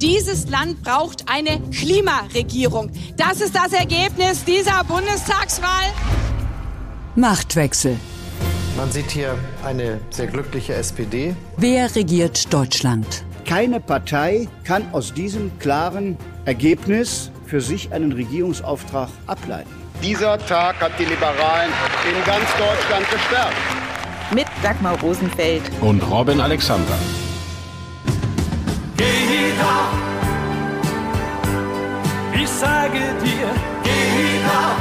[0.00, 2.92] Dieses Land braucht eine Klimaregierung.
[3.16, 5.92] Das ist das Ergebnis dieser Bundestagswahl.
[7.16, 7.98] Machtwechsel.
[8.76, 11.34] Man sieht hier eine sehr glückliche SPD.
[11.56, 13.24] Wer regiert Deutschland?
[13.44, 19.70] Keine Partei kann aus diesem klaren Ergebnis für sich einen Regierungsauftrag ableiten.
[20.00, 21.72] Dieser Tag hat die Liberalen
[22.08, 23.56] in ganz Deutschland gestärkt.
[24.32, 26.96] Mit Dagmar Rosenfeld und Robin Alexander.
[28.96, 29.92] Geh nach.
[32.40, 33.48] Ich sage dir,
[33.84, 34.78] geh nach.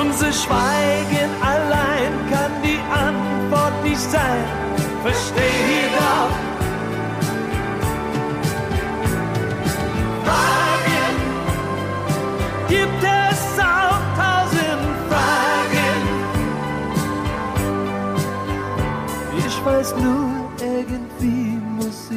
[0.00, 4.44] Unser Schweigen allein kann die Antwort nicht sein.
[5.02, 5.55] Versteh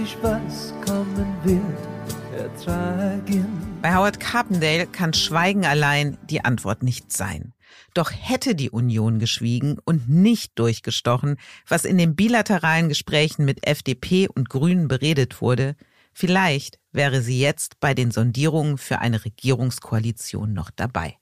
[0.10, 3.46] ich was kommen wird ertragen.
[3.82, 7.54] Bei Howard Carpendale kann Schweigen allein die Antwort nicht sein.
[7.94, 14.28] Doch hätte die Union geschwiegen und nicht durchgestochen, was in den bilateralen Gesprächen mit FDP
[14.28, 15.76] und Grünen beredet wurde,
[16.14, 21.18] vielleicht wäre sie jetzt bei den Sondierungen für eine Regierungskoalition noch dabei.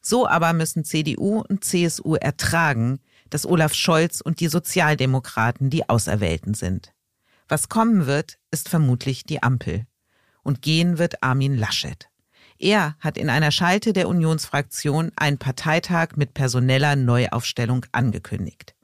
[0.00, 6.54] So aber müssen CDU und CSU ertragen, dass Olaf Scholz und die Sozialdemokraten die Auserwählten
[6.54, 6.93] sind.
[7.48, 9.86] Was kommen wird, ist vermutlich die Ampel.
[10.42, 12.08] Und gehen wird Armin Laschet.
[12.58, 18.74] Er hat in einer Schalte der Unionsfraktion einen Parteitag mit personeller Neuaufstellung angekündigt.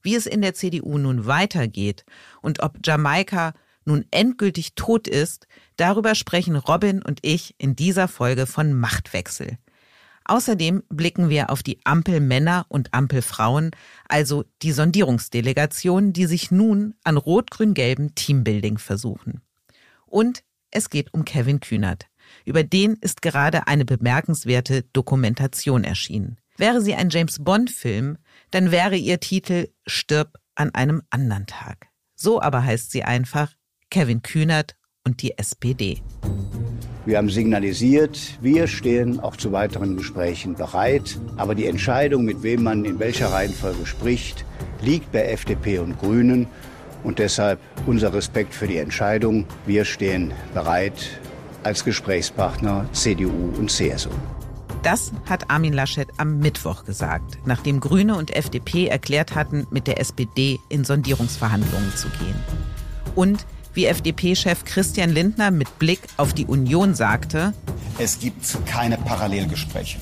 [0.00, 2.04] Wie es in der CDU nun weitergeht
[2.40, 8.46] und ob Jamaika nun endgültig tot ist, darüber sprechen Robin und ich in dieser Folge
[8.46, 9.58] von Machtwechsel.
[10.32, 13.70] Außerdem blicken wir auf die Ampelmänner und Ampelfrauen,
[14.08, 19.42] also die Sondierungsdelegationen, die sich nun an rot-grün-gelben Teambuilding versuchen.
[20.06, 22.06] Und es geht um Kevin Kühnert.
[22.46, 26.38] Über den ist gerade eine bemerkenswerte Dokumentation erschienen.
[26.56, 28.16] Wäre sie ein James Bond-Film,
[28.52, 31.88] dann wäre ihr Titel Stirb an einem anderen Tag.
[32.14, 33.52] So aber heißt sie einfach
[33.90, 34.76] Kevin Kühnert
[35.06, 36.00] und die SPD.
[37.04, 41.18] Wir haben signalisiert, wir stehen auch zu weiteren Gesprächen bereit.
[41.36, 44.44] Aber die Entscheidung, mit wem man in welcher Reihenfolge spricht,
[44.80, 46.46] liegt bei FDP und Grünen.
[47.02, 49.46] Und deshalb unser Respekt für die Entscheidung.
[49.66, 51.20] Wir stehen bereit
[51.64, 54.10] als Gesprächspartner CDU und CSU.
[54.84, 60.00] Das hat Armin Laschet am Mittwoch gesagt, nachdem Grüne und FDP erklärt hatten, mit der
[60.00, 62.34] SPD in Sondierungsverhandlungen zu gehen.
[63.14, 67.54] Und wie FDP-Chef Christian Lindner mit Blick auf die Union sagte,
[67.98, 69.98] es gibt keine Parallelgespräche.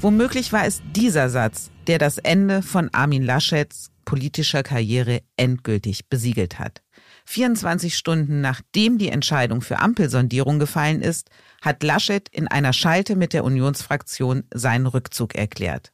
[0.00, 6.58] Womöglich war es dieser Satz, der das Ende von Armin Laschets politischer Karriere endgültig besiegelt
[6.58, 6.82] hat.
[7.26, 11.28] 24 Stunden nachdem die Entscheidung für Ampelsondierung gefallen ist,
[11.60, 15.92] hat Laschet in einer Schalte mit der Unionsfraktion seinen Rückzug erklärt.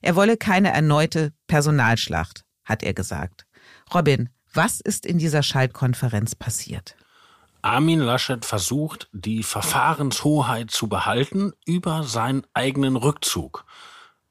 [0.00, 3.46] Er wolle keine erneute Personalschlacht, hat er gesagt.
[3.92, 6.96] Robin, was ist in dieser Schaltkonferenz passiert?
[7.62, 13.66] Armin Laschet versucht, die Verfahrenshoheit zu behalten über seinen eigenen Rückzug.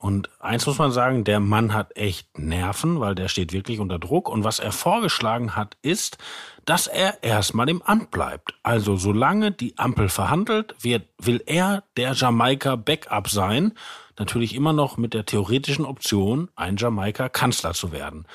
[0.01, 3.99] Und eins muss man sagen, der Mann hat echt Nerven, weil der steht wirklich unter
[3.99, 4.29] Druck.
[4.29, 6.17] Und was er vorgeschlagen hat, ist,
[6.63, 8.53] dass er erstmal im Amt bleibt.
[8.63, 13.73] Also solange die Ampel verhandelt, wird, will er der Jamaika-Backup sein.
[14.17, 18.25] Natürlich immer noch mit der theoretischen Option, ein Jamaika-Kanzler zu werden.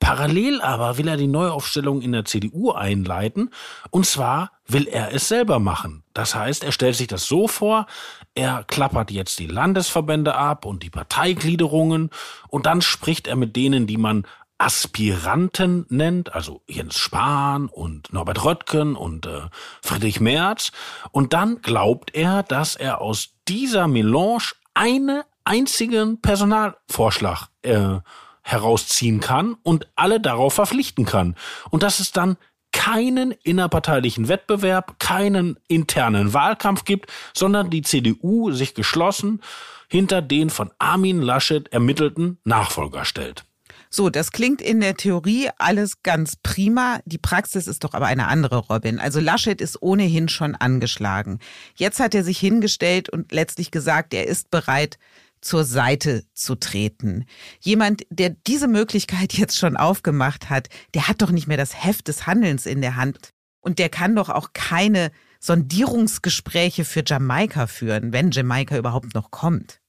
[0.00, 3.50] Parallel aber will er die Neuaufstellung in der CDU einleiten.
[3.90, 6.02] Und zwar will er es selber machen.
[6.12, 7.86] Das heißt, er stellt sich das so vor,
[8.34, 12.10] er klappert jetzt die Landesverbände ab und die Parteigliederungen
[12.48, 14.26] und dann spricht er mit denen, die man
[14.58, 19.42] Aspiranten nennt, also Jens Spahn und Norbert Röttgen und äh,
[19.82, 20.70] Friedrich Merz.
[21.10, 27.98] Und dann glaubt er, dass er aus dieser Melange einen einzigen Personalvorschlag äh,
[28.44, 31.34] herausziehen kann und alle darauf verpflichten kann.
[31.70, 32.36] Und dass es dann
[32.72, 39.40] keinen innerparteilichen Wettbewerb, keinen internen Wahlkampf gibt, sondern die CDU sich geschlossen
[39.88, 43.44] hinter den von Armin Laschet ermittelten Nachfolger stellt.
[43.90, 46.98] So, das klingt in der Theorie alles ganz prima.
[47.04, 48.98] Die Praxis ist doch aber eine andere, Robin.
[48.98, 51.38] Also Laschet ist ohnehin schon angeschlagen.
[51.76, 54.98] Jetzt hat er sich hingestellt und letztlich gesagt, er ist bereit,
[55.44, 57.26] zur Seite zu treten.
[57.60, 62.08] Jemand, der diese Möglichkeit jetzt schon aufgemacht hat, der hat doch nicht mehr das Heft
[62.08, 63.30] des Handelns in der Hand.
[63.60, 65.10] Und der kann doch auch keine
[65.40, 69.80] Sondierungsgespräche für Jamaika führen, wenn Jamaika überhaupt noch kommt.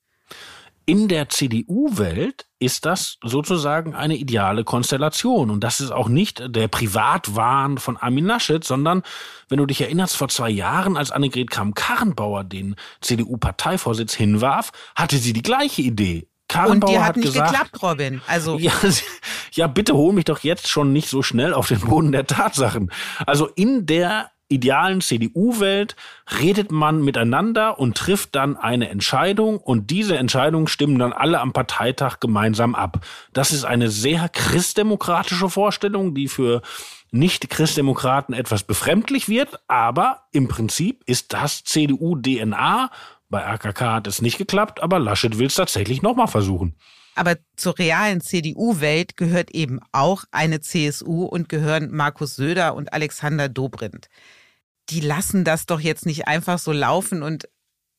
[0.88, 5.50] In der CDU-Welt ist das sozusagen eine ideale Konstellation.
[5.50, 9.02] Und das ist auch nicht der Privatwahn von Armin Laschet, sondern,
[9.50, 15.34] wenn du dich erinnerst, vor zwei Jahren, als Annegret Kramp-Karrenbauer den CDU-Parteivorsitz hinwarf, hatte sie
[15.34, 16.28] die gleiche Idee.
[16.54, 18.22] Und die hat, hat nicht gesagt, geklappt, Robin.
[18.28, 18.72] Also ja,
[19.54, 22.92] ja, bitte hol mich doch jetzt schon nicht so schnell auf den Boden der Tatsachen.
[23.26, 25.96] Also in der idealen CDU-Welt
[26.40, 31.54] redet man miteinander und trifft dann eine Entscheidung und diese Entscheidung stimmen dann alle am
[31.54, 33.06] Parteitag gemeinsam ab.
[33.34, 36.62] Das ist eine sehr christdemokratische Vorstellung, die für
[37.12, 42.92] nicht-Christdemokraten etwas befremdlich wird, aber im Prinzip ist das CDU-DNA
[43.30, 46.76] bei AKK hat es nicht geklappt, aber Laschet will es tatsächlich nochmal versuchen.
[47.16, 53.50] Aber zur realen CDU-Welt gehört eben auch eine CSU und gehören Markus Söder und Alexander
[53.50, 54.10] Dobrindt.
[54.90, 57.48] Die lassen das doch jetzt nicht einfach so laufen und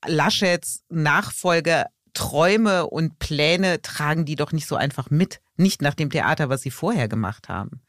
[0.06, 5.40] Laschets Nachfolge Träume und Pläne tragen die doch nicht so einfach mit.
[5.56, 7.82] Nicht nach dem Theater, was sie vorher gemacht haben.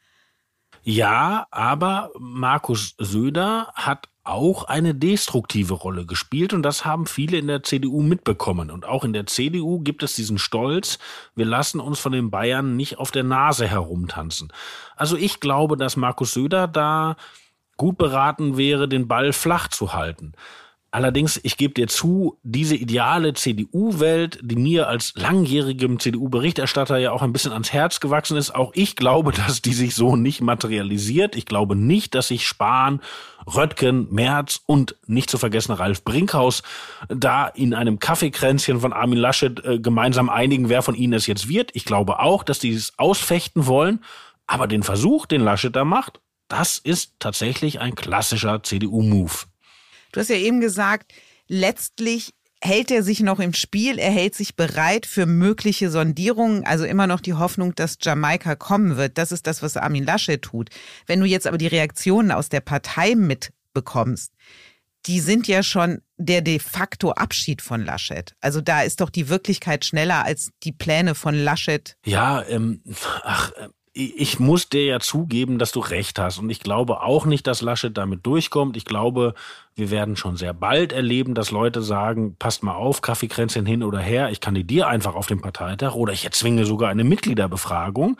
[0.82, 7.46] Ja, aber Markus Söder hat auch eine destruktive Rolle gespielt und das haben viele in
[7.46, 8.70] der CDU mitbekommen.
[8.70, 10.98] Und auch in der CDU gibt es diesen Stolz,
[11.34, 14.52] wir lassen uns von den Bayern nicht auf der Nase herumtanzen.
[14.96, 17.16] Also ich glaube, dass Markus Söder da
[17.76, 20.32] gut beraten wäre, den Ball flach zu halten.
[20.90, 27.20] Allerdings, ich gebe dir zu, diese ideale CDU-Welt, die mir als langjährigem CDU-Berichterstatter ja auch
[27.20, 31.36] ein bisschen ans Herz gewachsen ist, auch ich glaube, dass die sich so nicht materialisiert.
[31.36, 33.02] Ich glaube nicht, dass sich Spahn,
[33.46, 36.62] Röttgen, Merz und nicht zu vergessen Ralf Brinkhaus
[37.08, 41.50] da in einem Kaffeekränzchen von Armin Laschet äh, gemeinsam einigen, wer von ihnen es jetzt
[41.50, 41.70] wird.
[41.74, 44.02] Ich glaube auch, dass die es ausfechten wollen.
[44.46, 49.44] Aber den Versuch, den Laschet da macht, das ist tatsächlich ein klassischer CDU-Move.
[50.12, 51.12] Du hast ja eben gesagt,
[51.48, 56.84] letztlich hält er sich noch im Spiel, er hält sich bereit für mögliche Sondierungen, also
[56.84, 59.16] immer noch die Hoffnung, dass Jamaika kommen wird.
[59.16, 60.70] Das ist das, was Armin Laschet tut.
[61.06, 64.32] Wenn du jetzt aber die Reaktionen aus der Partei mitbekommst,
[65.06, 68.34] die sind ja schon der de facto Abschied von Laschet.
[68.40, 71.96] Also da ist doch die Wirklichkeit schneller als die Pläne von Laschet.
[72.04, 72.82] Ja, ähm,
[73.22, 73.52] ach,
[73.98, 76.38] ich muss dir ja zugeben, dass du recht hast.
[76.38, 78.76] Und ich glaube auch nicht, dass Laschet damit durchkommt.
[78.76, 79.34] Ich glaube,
[79.74, 83.98] wir werden schon sehr bald erleben, dass Leute sagen, passt mal auf, Kaffeekränzchen hin oder
[83.98, 88.18] her, ich kandidiere einfach auf den Parteitag oder ich erzwinge sogar eine Mitgliederbefragung.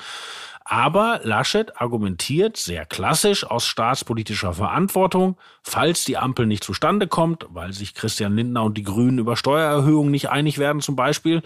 [0.71, 7.73] Aber Laschet argumentiert sehr klassisch aus staatspolitischer Verantwortung, falls die Ampel nicht zustande kommt, weil
[7.73, 11.41] sich Christian Lindner und die Grünen über Steuererhöhungen nicht einig werden zum Beispiel,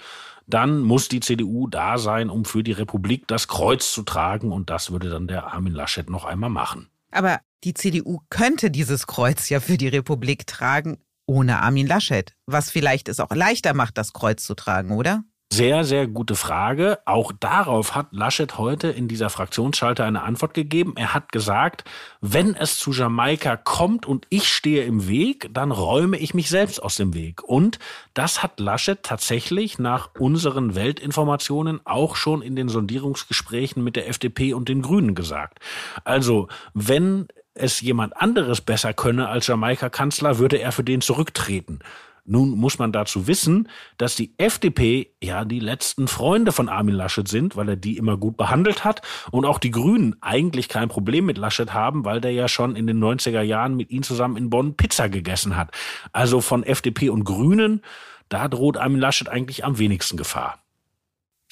[0.48, 4.50] dann muss die CDU da sein, um für die Republik das Kreuz zu tragen.
[4.50, 6.88] Und das würde dann der Armin Laschet noch einmal machen.
[7.12, 12.70] Aber die CDU könnte dieses Kreuz ja für die Republik tragen ohne Armin Laschet, was
[12.70, 15.22] vielleicht es auch leichter macht, das Kreuz zu tragen, oder?
[15.52, 17.00] Sehr, sehr gute Frage.
[17.04, 20.94] Auch darauf hat Laschet heute in dieser Fraktionsschalte eine Antwort gegeben.
[20.96, 21.84] Er hat gesagt,
[22.22, 26.82] wenn es zu Jamaika kommt und ich stehe im Weg, dann räume ich mich selbst
[26.82, 27.43] aus dem Weg.
[27.43, 27.78] Und
[28.14, 34.54] das hat Laschet tatsächlich nach unseren Weltinformationen auch schon in den Sondierungsgesprächen mit der FDP
[34.54, 35.58] und den Grünen gesagt.
[36.04, 41.81] Also, wenn es jemand anderes besser könne als Jamaika-Kanzler, würde er für den zurücktreten.
[42.24, 47.26] Nun muss man dazu wissen, dass die FDP ja die letzten Freunde von Armin Laschet
[47.26, 49.02] sind, weil er die immer gut behandelt hat
[49.32, 52.87] und auch die Grünen eigentlich kein Problem mit Laschet haben, weil der ja schon in
[52.87, 55.73] den 90er Jahren mit ihnen zusammen in Bonn Pizza gegessen hat.
[56.12, 57.82] Also von FDP und Grünen,
[58.28, 60.62] da droht Armin Laschet eigentlich am wenigsten Gefahr.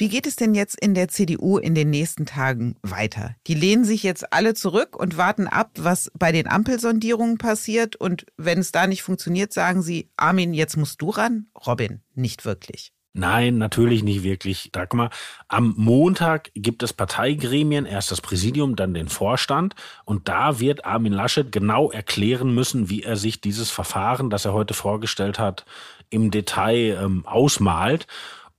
[0.00, 3.36] Wie geht es denn jetzt in der CDU in den nächsten Tagen weiter?
[3.46, 7.96] Die lehnen sich jetzt alle zurück und warten ab, was bei den Ampelsondierungen passiert.
[7.96, 11.48] Und wenn es da nicht funktioniert, sagen sie, Armin, jetzt musst du ran.
[11.66, 12.94] Robin, nicht wirklich.
[13.12, 15.10] Nein, natürlich nicht wirklich, Dagmar.
[15.48, 19.74] Am Montag gibt es Parteigremien, erst das Präsidium, dann den Vorstand.
[20.06, 24.54] Und da wird Armin Laschet genau erklären müssen, wie er sich dieses Verfahren, das er
[24.54, 25.66] heute vorgestellt hat,
[26.08, 28.06] im Detail ähm, ausmalt.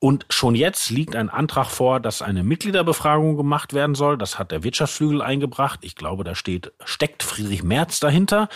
[0.03, 4.17] Und schon jetzt liegt ein Antrag vor, dass eine Mitgliederbefragung gemacht werden soll.
[4.17, 5.81] Das hat der Wirtschaftsflügel eingebracht.
[5.83, 8.49] Ich glaube, da steht, steckt Friedrich Merz dahinter.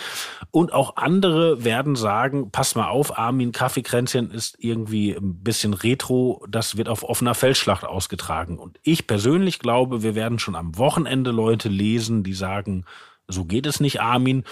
[0.50, 6.44] Und auch andere werden sagen, pass mal auf, Armin Kaffeekränzchen ist irgendwie ein bisschen retro.
[6.48, 8.58] Das wird auf offener Feldschlacht ausgetragen.
[8.58, 12.86] Und ich persönlich glaube, wir werden schon am Wochenende Leute lesen, die sagen,
[13.28, 14.42] so geht es nicht, Armin.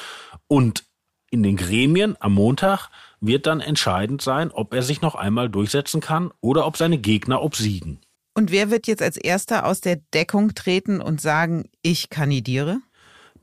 [0.46, 0.84] Und
[1.28, 2.88] in den Gremien am Montag
[3.26, 7.42] wird dann entscheidend sein, ob er sich noch einmal durchsetzen kann oder ob seine Gegner
[7.42, 8.00] obsiegen.
[8.34, 12.78] Und wer wird jetzt als erster aus der Deckung treten und sagen, ich kandidiere?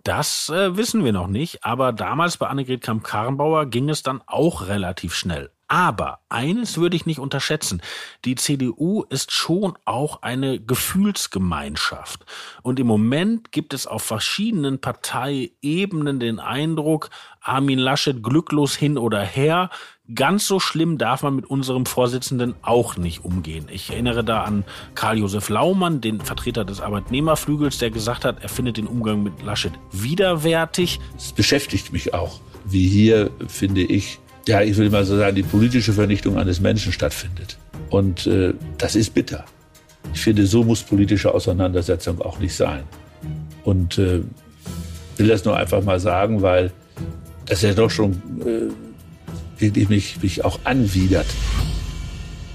[0.04, 4.68] Das äh, wissen wir noch nicht, aber damals bei Annegret Kramp-Karrenbauer ging es dann auch
[4.68, 5.52] relativ schnell.
[5.72, 7.82] Aber eines würde ich nicht unterschätzen.
[8.26, 12.26] Die CDU ist schon auch eine Gefühlsgemeinschaft.
[12.62, 17.10] Und im Moment gibt es auf verschiedenen Parteiebenen den Eindruck,
[17.40, 19.70] Armin Laschet glücklos hin oder her.
[20.14, 23.68] Ganz so schlimm darf man mit unserem Vorsitzenden auch nicht umgehen.
[23.72, 28.76] Ich erinnere da an Karl-Josef Laumann, den Vertreter des Arbeitnehmerflügels, der gesagt hat, er findet
[28.76, 31.00] den Umgang mit Laschet widerwärtig.
[31.16, 35.44] Es beschäftigt mich auch, wie hier, finde ich, ja, ich will mal so sagen, die
[35.44, 37.58] politische Vernichtung eines Menschen stattfindet.
[37.90, 39.46] Und äh, das ist bitter.
[40.14, 42.84] Ich finde, so muss politische Auseinandersetzung auch nicht sein.
[43.64, 44.22] Und äh,
[45.18, 46.72] will das nur einfach mal sagen, weil
[47.46, 51.28] das ja doch schon äh, wirklich mich, mich auch anwidert.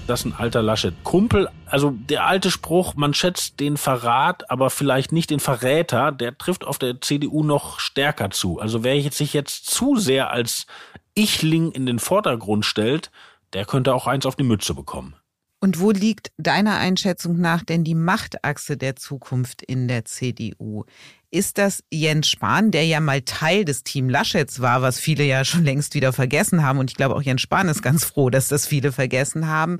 [0.07, 1.49] Das ist ein alter Laschet-Kumpel.
[1.65, 6.65] Also der alte Spruch, man schätzt den Verrat, aber vielleicht nicht den Verräter, der trifft
[6.65, 8.59] auf der CDU noch stärker zu.
[8.59, 10.65] Also wer sich jetzt zu sehr als
[11.17, 13.11] Ichling in den Vordergrund stellt,
[13.53, 15.15] der könnte auch eins auf die Mütze bekommen.
[15.59, 20.85] Und wo liegt deiner Einschätzung nach denn die Machtachse der Zukunft in der CDU?
[21.31, 25.43] Ist das Jens Spahn, der ja mal Teil des Team Laschets war, was viele ja
[25.43, 26.77] schon längst wieder vergessen haben?
[26.77, 29.79] Und ich glaube, auch Jens Spahn ist ganz froh, dass das viele vergessen haben.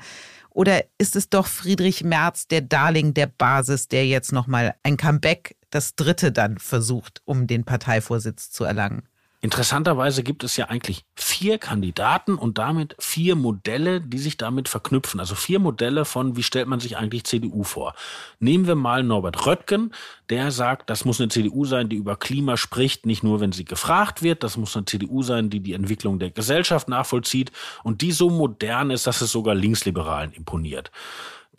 [0.50, 5.56] Oder ist es doch Friedrich Merz, der Darling der Basis, der jetzt nochmal ein Comeback,
[5.70, 9.04] das dritte dann versucht, um den Parteivorsitz zu erlangen?
[9.40, 15.20] Interessanterweise gibt es ja eigentlich vier Kandidaten und damit vier Modelle, die sich damit verknüpfen.
[15.20, 17.94] Also vier Modelle von, wie stellt man sich eigentlich CDU vor.
[18.40, 19.94] Nehmen wir mal Norbert Röttgen,
[20.32, 23.66] der sagt, das muss eine CDU sein, die über Klima spricht, nicht nur, wenn sie
[23.66, 24.42] gefragt wird.
[24.42, 27.52] Das muss eine CDU sein, die die Entwicklung der Gesellschaft nachvollzieht
[27.84, 30.90] und die so modern ist, dass es sogar Linksliberalen imponiert.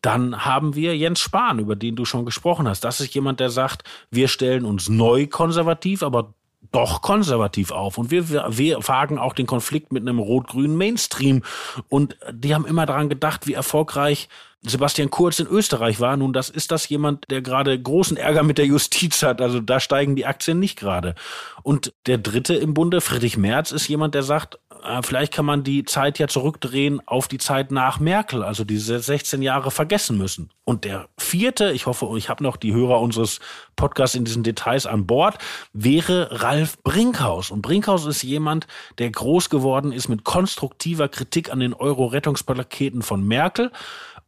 [0.02, 2.82] Dann haben wir Jens Spahn, über den du schon gesprochen hast.
[2.84, 6.34] Das ist jemand, der sagt, wir stellen uns neu konservativ, aber
[6.72, 7.98] doch konservativ auf.
[7.98, 11.42] Und wir, wir wagen auch den Konflikt mit einem rot-grünen Mainstream.
[11.88, 14.28] Und die haben immer daran gedacht, wie erfolgreich
[14.62, 16.16] Sebastian Kurz in Österreich war.
[16.16, 19.40] Nun, das ist das jemand, der gerade großen Ärger mit der Justiz hat.
[19.40, 21.14] Also da steigen die Aktien nicht gerade.
[21.62, 25.64] Und der dritte im Bunde, Friedrich Merz, ist jemand, der sagt, äh, vielleicht kann man
[25.64, 30.50] die Zeit ja zurückdrehen auf die Zeit nach Merkel, also diese 16 Jahre vergessen müssen.
[30.64, 33.40] Und der vierte, ich hoffe, ich habe noch die Hörer unseres
[33.76, 35.38] Podcasts in diesen Details an Bord,
[35.72, 37.50] wäre Ralf Brinkhaus.
[37.50, 38.66] Und Brinkhaus ist jemand,
[38.98, 43.70] der groß geworden ist mit konstruktiver Kritik an den Euro-Rettungspaketen von Merkel.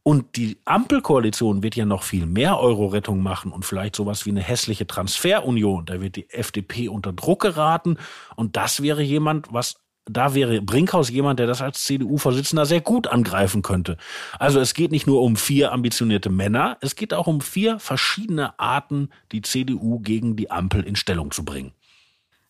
[0.02, 4.42] Und die Ampelkoalition wird ja noch viel mehr Euro-Rettung machen und vielleicht sowas wie eine
[4.42, 5.85] hässliche Transferunion.
[5.87, 7.99] Da wird die FDP unter Druck geraten.
[8.35, 9.76] Und das wäre jemand, was
[10.07, 13.97] da wäre Brinkhaus jemand, der das als CDU-Vorsitzender sehr gut angreifen könnte.
[14.38, 18.59] Also es geht nicht nur um vier ambitionierte Männer, es geht auch um vier verschiedene
[18.59, 21.73] Arten, die CDU gegen die Ampel in Stellung zu bringen.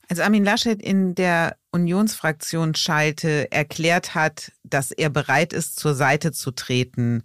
[0.09, 6.33] Als Armin Laschet in der Unionsfraktion Schalte erklärt hat, dass er bereit ist, zur Seite
[6.33, 7.23] zu treten,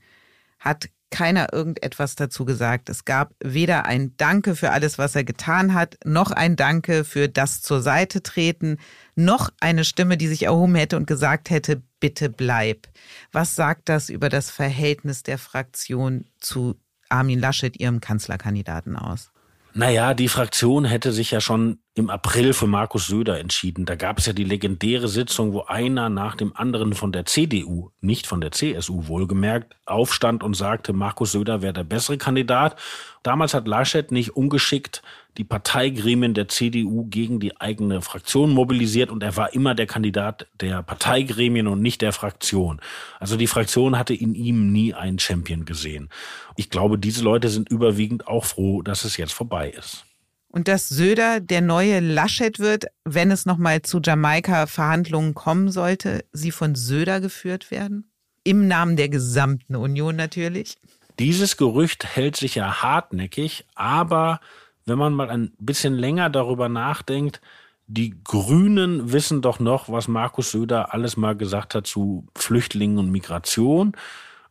[0.66, 2.90] hat keiner irgendetwas dazu gesagt.
[2.90, 7.30] Es gab weder ein Danke für alles, was er getan hat, noch ein Danke für
[7.30, 8.80] das zur Seite treten,
[9.16, 12.90] noch eine Stimme, die sich erhoben hätte und gesagt hätte, bitte bleib.
[13.32, 16.76] Was sagt das über das Verhältnis der Fraktion zu
[17.08, 19.32] Armin Laschet, ihrem Kanzlerkandidaten aus?
[19.74, 23.86] Naja, die Fraktion hätte sich ja schon im April für Markus Söder entschieden.
[23.86, 27.92] Da gab es ja die legendäre Sitzung, wo einer nach dem anderen von der CDU,
[28.02, 32.76] nicht von der CSU wohlgemerkt, aufstand und sagte, Markus Söder wäre der bessere Kandidat.
[33.24, 35.04] Damals hat Laschet nicht ungeschickt
[35.38, 40.48] die Parteigremien der CDU gegen die eigene Fraktion mobilisiert und er war immer der Kandidat
[40.60, 42.82] der Parteigremien und nicht der Fraktion.
[43.22, 46.10] Also die Fraktion hatte in ihm nie einen Champion gesehen.
[46.58, 50.06] Ich glaube, diese Leute sind überwiegend auch froh, dass es jetzt vorbei ist.
[50.56, 56.52] Und dass Söder der neue Laschet wird, wenn es nochmal zu Jamaika-Verhandlungen kommen sollte, sie
[56.52, 58.10] von Söder geführt werden?
[58.46, 60.78] Im Namen der gesamten Union natürlich.
[61.20, 64.40] Dieses Gerücht hält sich ja hartnäckig, aber
[64.86, 67.42] wenn man mal ein bisschen länger darüber nachdenkt,
[67.88, 73.12] die Grünen wissen doch noch, was Markus Söder alles mal gesagt hat zu Flüchtlingen und
[73.12, 73.92] Migration.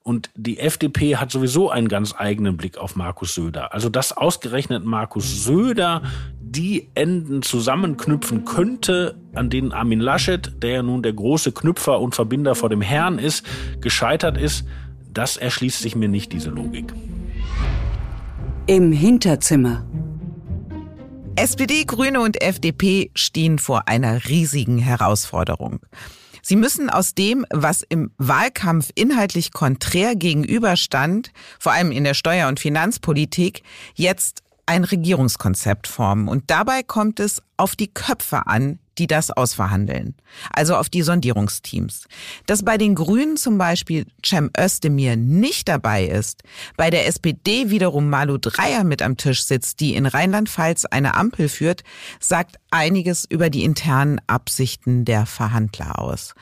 [0.06, 3.72] Und die FDP hat sowieso einen ganz eigenen Blick auf Markus Söder.
[3.72, 6.02] Also dass ausgerechnet Markus Söder
[6.42, 12.14] die Enden zusammenknüpfen könnte, an denen Armin Laschet, der ja nun der große Knüpfer und
[12.14, 13.46] Verbinder vor dem Herrn ist,
[13.80, 14.66] gescheitert ist,
[15.10, 16.92] das erschließt sich mir nicht, diese Logik.
[18.66, 19.86] Im Hinterzimmer.
[21.36, 25.80] SPD, Grüne und FDP stehen vor einer riesigen Herausforderung.
[26.46, 32.48] Sie müssen aus dem, was im Wahlkampf inhaltlich konträr gegenüberstand, vor allem in der Steuer-
[32.48, 33.62] und Finanzpolitik,
[33.94, 36.28] jetzt ein Regierungskonzept formen.
[36.28, 40.14] Und dabei kommt es auf die Köpfe an, die das ausverhandeln.
[40.50, 42.06] Also auf die Sondierungsteams.
[42.46, 46.42] Dass bei den Grünen zum Beispiel Cem Özdemir nicht dabei ist,
[46.76, 51.48] bei der SPD wiederum Malu Dreyer mit am Tisch sitzt, die in Rheinland-Pfalz eine Ampel
[51.48, 51.82] führt,
[52.20, 56.34] sagt einiges über die internen Absichten der Verhandler aus.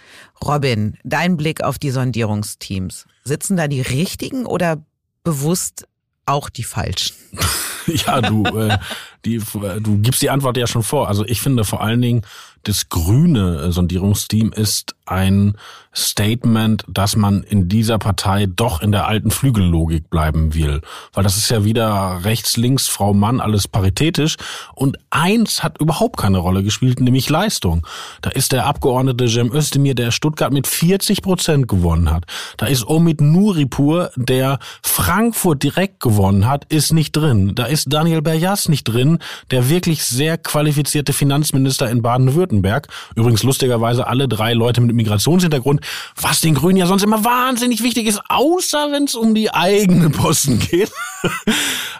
[0.45, 3.07] Robin, dein Blick auf die Sondierungsteams.
[3.25, 4.85] Sitzen da die richtigen oder
[5.25, 5.87] bewusst
[6.26, 7.22] auch die falschen?
[7.86, 8.78] ja, du, äh,
[9.24, 9.40] die,
[9.80, 11.08] du gibst die Antwort ja schon vor.
[11.08, 12.22] Also ich finde vor allen Dingen,
[12.64, 15.56] das grüne Sondierungsteam ist ein
[15.94, 20.80] Statement, dass man in dieser Partei doch in der alten Flügellogik bleiben will.
[21.12, 24.36] Weil das ist ja wieder rechts, links, Frau, Mann, alles paritätisch.
[24.74, 27.86] Und eins hat überhaupt keine Rolle gespielt, nämlich Leistung.
[28.22, 32.24] Da ist der Abgeordnete Cem Özdemir, der Stuttgart mit 40 Prozent gewonnen hat.
[32.56, 37.22] Da ist Omid Nuripur, der Frankfurt direkt gewonnen hat, ist nicht drin.
[37.55, 39.19] Da ist Daniel Berjas nicht drin,
[39.50, 42.88] der wirklich sehr qualifizierte Finanzminister in Baden-Württemberg.
[43.14, 45.81] Übrigens lustigerweise alle drei Leute mit Migrationshintergrund,
[46.21, 50.12] was den Grünen ja sonst immer wahnsinnig wichtig ist, außer wenn es um die eigenen
[50.12, 50.91] Posten geht.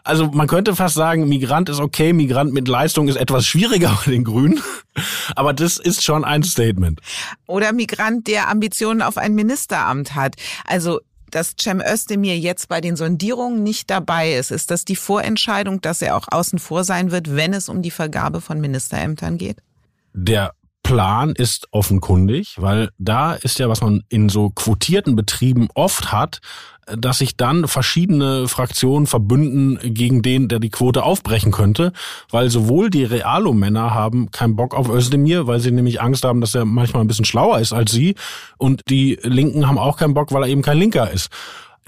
[0.05, 4.11] Also man könnte fast sagen, Migrant ist okay, Migrant mit Leistung ist etwas schwieriger bei
[4.11, 4.61] den Grünen.
[5.37, 7.01] Aber das ist schon ein Statement.
[7.47, 10.35] Oder Migrant, der Ambitionen auf ein Ministeramt hat.
[10.67, 11.01] Also
[11.33, 16.03] dass Cem Özdemir jetzt bei den Sondierungen nicht dabei ist, ist das die Vorentscheidung, dass
[16.03, 19.59] er auch außen vor sein wird, wenn es um die Vergabe von Ministerämtern geht?
[20.13, 26.13] Der Plan ist offenkundig, weil da ist ja, was man in so quotierten Betrieben oft
[26.13, 26.41] hat,
[26.87, 31.93] dass sich dann verschiedene Fraktionen verbünden gegen den, der die Quote aufbrechen könnte,
[32.31, 36.55] weil sowohl die Realo-Männer haben keinen Bock auf Özdemir, weil sie nämlich Angst haben, dass
[36.55, 38.17] er manchmal ein bisschen schlauer ist als sie,
[38.59, 41.31] und die Linken haben auch keinen Bock, weil er eben kein Linker ist.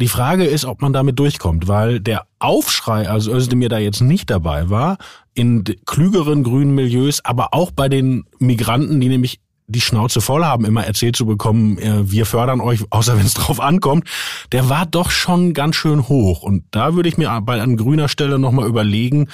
[0.01, 4.29] Die Frage ist, ob man damit durchkommt, weil der Aufschrei, also Özdemir da jetzt nicht
[4.29, 4.99] dabei war,
[5.35, 10.65] in klügeren grünen Milieus, aber auch bei den Migranten, die nämlich die Schnauze voll haben,
[10.65, 14.09] immer erzählt zu bekommen, äh, wir fördern euch, außer wenn es drauf ankommt,
[14.53, 16.43] der war doch schon ganz schön hoch.
[16.43, 19.29] Und da würde ich mir bei an grüner Stelle nochmal überlegen,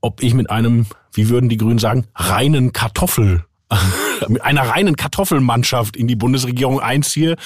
[0.00, 3.44] ob ich mit einem, wie würden die Grünen sagen, reinen Kartoffel,
[4.28, 7.36] mit einer reinen Kartoffelmannschaft in die Bundesregierung einziehe,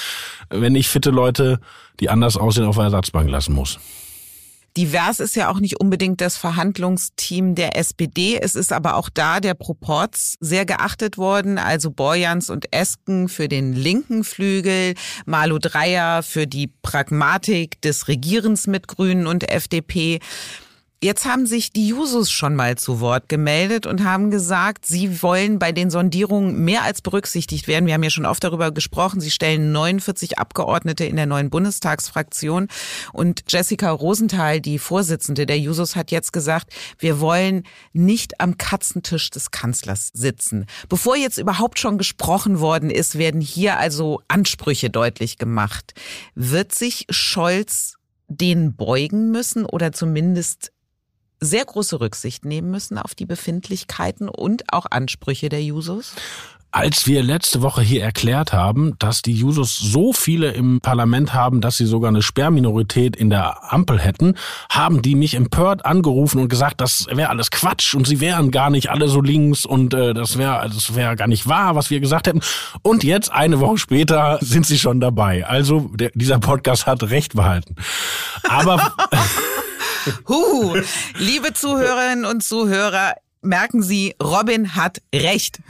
[0.51, 1.61] wenn ich fitte Leute,
[2.01, 3.79] die anders aussehen, auf der Ersatzbank lassen muss.
[4.77, 8.39] Divers ist ja auch nicht unbedingt das Verhandlungsteam der SPD.
[8.39, 11.57] Es ist aber auch da der Proporz sehr geachtet worden.
[11.57, 18.67] Also Borjans und Esken für den linken Flügel, Malu Dreyer für die Pragmatik des Regierens
[18.67, 20.21] mit Grünen und FDP.
[21.03, 25.59] Jetzt haben sich die Jusos schon mal zu Wort gemeldet und haben gesagt, sie wollen
[25.59, 27.85] bei den Sondierungen mehr als berücksichtigt werden.
[27.85, 29.21] Wir haben ja schon oft darüber gesprochen.
[29.21, 32.69] Sie stellen 49 Abgeordnete in der neuen Bundestagsfraktion.
[33.13, 39.29] Und Jessica Rosenthal, die Vorsitzende der Jusos, hat jetzt gesagt, wir wollen nicht am Katzentisch
[39.29, 40.65] des Kanzlers sitzen.
[40.89, 45.93] Bevor jetzt überhaupt schon gesprochen worden ist, werden hier also Ansprüche deutlich gemacht.
[46.35, 47.97] Wird sich Scholz
[48.29, 50.73] den beugen müssen oder zumindest
[51.41, 56.15] sehr große Rücksicht nehmen müssen auf die Befindlichkeiten und auch Ansprüche der Jusos?
[56.73, 61.63] Als wir letzte Woche hier erklärt haben, dass die Jusos so viele im Parlament haben,
[61.63, 64.35] dass sie sogar eine Sperrminorität in der Ampel hätten,
[64.69, 68.69] haben die mich empört angerufen und gesagt, das wäre alles Quatsch und sie wären gar
[68.69, 72.01] nicht alle so links und äh, das wäre das wäre gar nicht wahr, was wir
[72.01, 72.43] gesagt hätten.
[72.83, 75.47] Und jetzt eine Woche später sind sie schon dabei.
[75.47, 77.77] Also der, dieser Podcast hat recht behalten.
[78.51, 78.93] Aber
[80.29, 80.77] Huhu.
[81.19, 85.61] Liebe Zuhörerinnen und Zuhörer, merken Sie, Robin hat recht.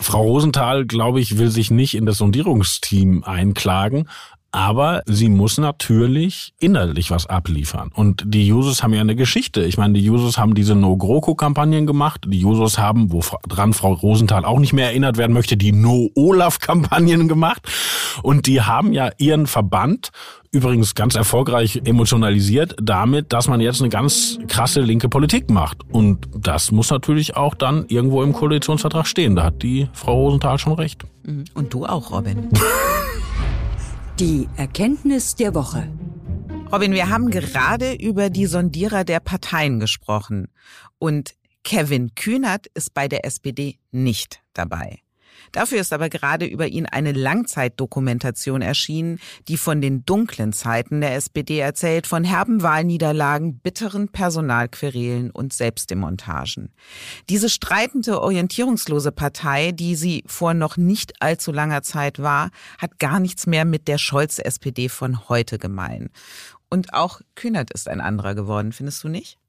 [0.00, 4.08] Frau Rosenthal, glaube ich, will sich nicht in das Sondierungsteam einklagen,
[4.52, 7.90] aber sie muss natürlich innerlich was abliefern.
[7.94, 9.62] Und die Jusos haben ja eine Geschichte.
[9.62, 12.26] Ich meine, die Jusos haben diese No-GroKo-Kampagnen gemacht.
[12.26, 17.62] Die Jusos haben, woran Frau Rosenthal auch nicht mehr erinnert werden möchte, die No-Olaf-Kampagnen gemacht.
[18.22, 20.10] Und die haben ja ihren Verband
[20.52, 25.78] übrigens ganz erfolgreich emotionalisiert damit, dass man jetzt eine ganz krasse linke Politik macht.
[25.92, 29.36] Und das muss natürlich auch dann irgendwo im Koalitionsvertrag stehen.
[29.36, 31.04] Da hat die Frau Rosenthal schon recht.
[31.22, 31.44] Mhm.
[31.54, 32.48] Und du auch, Robin.
[34.20, 35.90] Die Erkenntnis der Woche.
[36.70, 40.48] Robin, wir haben gerade über die Sondierer der Parteien gesprochen.
[40.98, 41.32] Und
[41.64, 44.98] Kevin Kühnert ist bei der SPD nicht dabei.
[45.52, 51.14] Dafür ist aber gerade über ihn eine Langzeitdokumentation erschienen, die von den dunklen Zeiten der
[51.16, 56.72] SPD erzählt, von herben Wahlniederlagen, bitteren Personalquerelen und Selbstdemontagen.
[57.28, 63.20] Diese streitende, orientierungslose Partei, die sie vor noch nicht allzu langer Zeit war, hat gar
[63.20, 66.10] nichts mehr mit der Scholz-SPD von heute gemein.
[66.68, 69.39] Und auch Kühnert ist ein anderer geworden, findest du nicht?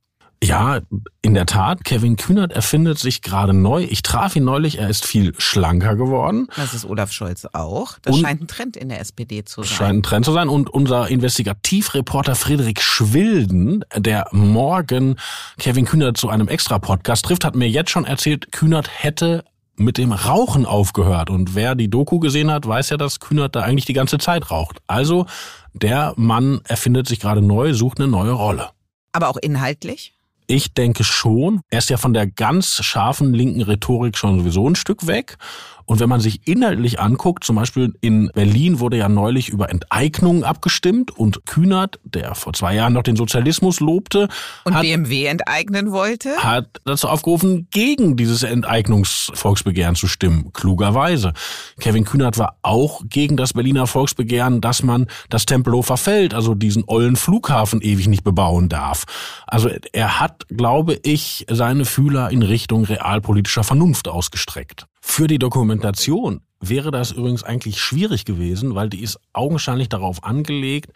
[0.44, 0.80] Ja,
[1.22, 1.84] in der Tat.
[1.84, 3.84] Kevin Kühnert erfindet sich gerade neu.
[3.84, 4.80] Ich traf ihn neulich.
[4.80, 6.48] Er ist viel schlanker geworden.
[6.56, 8.00] Das ist Olaf Scholz auch.
[8.02, 9.72] Das Und- scheint ein Trend in der SPD zu sein.
[9.72, 10.50] Scheint ein Trend zu sein.
[10.50, 15.18] Und unser Investigativreporter Friedrich Schwilden, der morgen
[15.60, 19.44] Kevin Kühnert zu einem Extra-Podcast trifft, hat mir jetzt schon erzählt, Kühnert hätte
[19.76, 21.30] mit dem Rauchen aufgehört.
[21.30, 24.50] Und wer die Doku gesehen hat, weiß ja, dass Kühnert da eigentlich die ganze Zeit
[24.50, 24.80] raucht.
[24.88, 25.28] Also
[25.74, 28.70] der Mann erfindet sich gerade neu, sucht eine neue Rolle.
[29.12, 30.14] Aber auch inhaltlich?
[30.54, 31.62] Ich denke schon.
[31.70, 35.38] Er ist ja von der ganz scharfen linken Rhetorik schon sowieso ein Stück weg.
[35.86, 40.44] Und wenn man sich inhaltlich anguckt, zum Beispiel in Berlin wurde ja neulich über Enteignungen
[40.44, 44.28] abgestimmt und Kühnert, der vor zwei Jahren noch den Sozialismus lobte,
[44.64, 46.30] Und hat, BMW enteignen wollte?
[46.38, 50.52] hat dazu aufgerufen, gegen dieses Enteignungsvolksbegehren zu stimmen.
[50.54, 51.34] Klugerweise.
[51.80, 56.84] Kevin Kühnert war auch gegen das Berliner Volksbegehren, dass man das Tempelhofer Feld, also diesen
[56.88, 59.06] ollen Flughafen, ewig nicht bebauen darf.
[59.48, 64.88] Also er hat, glaube ich, seine Fühler in Richtung realpolitischer Vernunft ausgestreckt.
[65.02, 70.92] Für die Dokumentation wäre das übrigens eigentlich schwierig gewesen, weil die ist augenscheinlich darauf angelegt,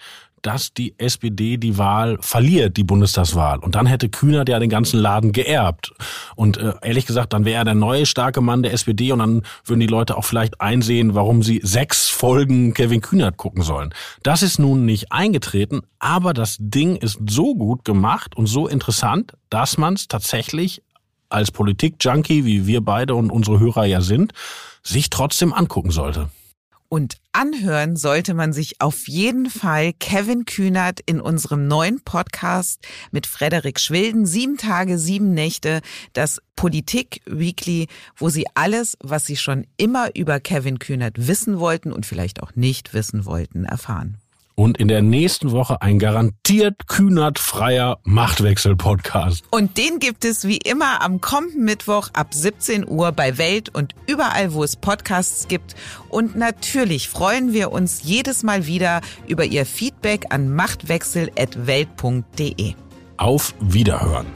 [0.46, 3.58] dass die SPD die Wahl verliert, die Bundestagswahl.
[3.58, 5.92] Und dann hätte Kühnert ja den ganzen Laden geerbt.
[6.36, 9.42] Und äh, ehrlich gesagt, dann wäre er der neue starke Mann der SPD und dann
[9.66, 13.92] würden die Leute auch vielleicht einsehen, warum sie sechs Folgen Kevin Kühnert gucken sollen.
[14.22, 19.34] Das ist nun nicht eingetreten, aber das Ding ist so gut gemacht und so interessant,
[19.50, 20.84] dass man es tatsächlich
[21.36, 24.34] als Politik-Junkie, wie wir beide und unsere Hörer ja sind,
[24.82, 26.30] sich trotzdem angucken sollte.
[26.88, 32.80] Und anhören sollte man sich auf jeden Fall Kevin Kühnert in unserem neuen Podcast
[33.12, 34.26] mit Frederik Schwilden.
[34.26, 35.82] Sieben Tage, sieben Nächte,
[36.14, 41.92] das Politik Weekly, wo Sie alles, was Sie schon immer über Kevin Kühnert wissen wollten
[41.92, 44.18] und vielleicht auch nicht wissen wollten, erfahren.
[44.56, 49.44] Und in der nächsten Woche ein garantiert Kühnert-freier Machtwechsel-Podcast.
[49.52, 53.94] Und den gibt es wie immer am kommenden Mittwoch ab 17 Uhr bei Welt und
[54.08, 55.76] überall, wo es Podcasts gibt.
[56.08, 62.76] Und natürlich freuen wir uns jedes Mal wieder über Ihr Feedback an machtwechsel.welt.de.
[63.18, 64.28] Auf Wiederhören.